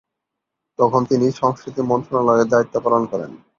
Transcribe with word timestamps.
তখন 0.79 1.01
তিনি 1.05 1.25
সংস্কৃতি 1.31 1.81
মন্ত্রণালয়ের 1.81 2.51
দায়িত্ব 2.53 2.75
পালন 2.85 3.03
করেন। 3.11 3.31